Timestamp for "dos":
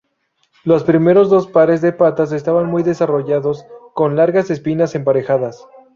1.29-1.45